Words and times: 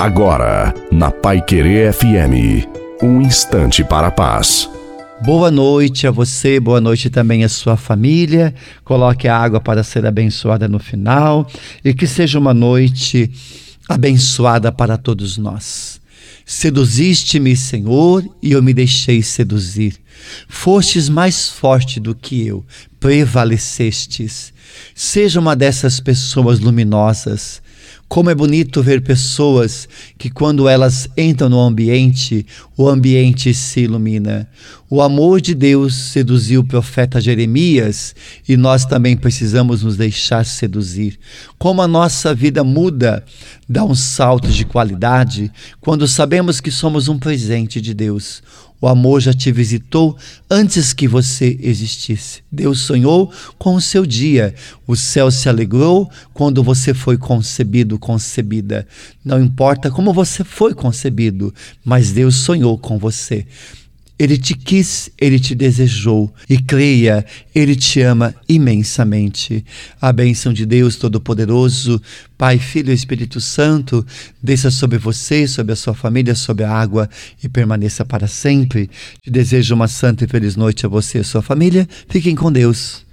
Agora, 0.00 0.72
na 0.90 1.10
Pai 1.10 1.42
Querer 1.42 1.92
FM, 1.92 2.66
um 3.02 3.20
instante 3.20 3.84
para 3.84 4.06
a 4.06 4.10
paz. 4.10 4.66
Boa 5.22 5.50
noite 5.50 6.06
a 6.06 6.10
você, 6.10 6.58
boa 6.58 6.80
noite 6.80 7.10
também 7.10 7.44
à 7.44 7.50
sua 7.50 7.76
família. 7.76 8.54
Coloque 8.82 9.28
a 9.28 9.36
água 9.36 9.60
para 9.60 9.82
ser 9.82 10.06
abençoada 10.06 10.66
no 10.66 10.78
final 10.78 11.46
e 11.84 11.92
que 11.92 12.06
seja 12.06 12.38
uma 12.38 12.54
noite 12.54 13.30
abençoada 13.86 14.72
para 14.72 14.96
todos 14.96 15.36
nós. 15.36 16.00
Seduziste-me, 16.46 17.54
Senhor, 17.54 18.24
e 18.42 18.52
eu 18.52 18.62
me 18.62 18.72
deixei 18.72 19.22
seduzir. 19.22 19.96
Fostes 20.48 21.10
mais 21.10 21.50
forte 21.50 22.00
do 22.00 22.14
que 22.14 22.46
eu, 22.46 22.64
prevalecestes. 23.00 24.52
Seja 24.94 25.40
uma 25.40 25.56
dessas 25.56 25.98
pessoas 25.98 26.60
luminosas 26.60 27.60
como 28.10 28.28
é 28.28 28.34
bonito 28.34 28.82
ver 28.82 29.02
pessoas 29.02 29.88
que, 30.18 30.28
quando 30.28 30.68
elas 30.68 31.08
entram 31.16 31.48
no 31.48 31.60
ambiente, 31.60 32.44
o 32.76 32.88
ambiente 32.88 33.54
se 33.54 33.82
ilumina. 33.82 34.48
O 34.90 35.00
amor 35.00 35.40
de 35.40 35.54
Deus 35.54 35.94
seduziu 35.94 36.62
o 36.62 36.66
profeta 36.66 37.20
Jeremias 37.20 38.12
e 38.48 38.56
nós 38.56 38.84
também 38.84 39.16
precisamos 39.16 39.84
nos 39.84 39.96
deixar 39.96 40.44
seduzir. 40.44 41.20
Como 41.56 41.80
a 41.80 41.86
nossa 41.86 42.34
vida 42.34 42.64
muda, 42.64 43.24
dá 43.68 43.84
um 43.84 43.94
salto 43.94 44.48
de 44.48 44.64
qualidade 44.64 45.48
quando 45.80 46.08
sabemos 46.08 46.60
que 46.60 46.72
somos 46.72 47.06
um 47.06 47.16
presente 47.16 47.80
de 47.80 47.94
Deus. 47.94 48.42
O 48.80 48.88
amor 48.88 49.20
já 49.20 49.32
te 49.32 49.52
visitou 49.52 50.16
antes 50.50 50.92
que 50.92 51.06
você 51.06 51.56
existisse. 51.60 52.42
Deus 52.50 52.80
sonhou 52.90 53.32
com 53.56 53.74
o 53.76 53.80
seu 53.80 54.04
dia. 54.04 54.54
O 54.86 54.96
céu 54.96 55.30
se 55.30 55.48
alegrou 55.48 56.10
quando 56.34 56.62
você 56.62 56.92
foi 56.92 57.16
concebido, 57.16 57.98
concebida. 57.98 58.86
Não 59.24 59.40
importa 59.40 59.90
como 59.90 60.12
você 60.12 60.42
foi 60.42 60.74
concebido, 60.74 61.54
mas 61.84 62.10
Deus 62.10 62.34
sonhou 62.34 62.76
com 62.76 62.98
você. 62.98 63.46
Ele 64.20 64.36
te 64.36 64.52
quis, 64.52 65.08
ele 65.18 65.40
te 65.40 65.54
desejou. 65.54 66.30
E 66.46 66.58
creia, 66.58 67.24
ele 67.54 67.74
te 67.74 68.02
ama 68.02 68.34
imensamente. 68.46 69.64
A 69.98 70.12
bênção 70.12 70.52
de 70.52 70.66
Deus 70.66 70.96
Todo-Poderoso, 70.96 71.98
Pai, 72.36 72.58
Filho 72.58 72.90
e 72.90 72.94
Espírito 72.94 73.40
Santo, 73.40 74.06
desça 74.42 74.70
sobre 74.70 74.98
você, 74.98 75.48
sobre 75.48 75.72
a 75.72 75.76
sua 75.76 75.94
família, 75.94 76.34
sobre 76.34 76.64
a 76.64 76.70
água 76.70 77.08
e 77.42 77.48
permaneça 77.48 78.04
para 78.04 78.26
sempre. 78.26 78.90
Te 79.22 79.30
desejo 79.30 79.74
uma 79.74 79.88
santa 79.88 80.22
e 80.22 80.28
feliz 80.28 80.54
noite 80.54 80.84
a 80.84 80.88
você 80.90 81.16
e 81.16 81.20
a 81.22 81.24
sua 81.24 81.40
família. 81.40 81.88
Fiquem 82.06 82.36
com 82.36 82.52
Deus. 82.52 83.06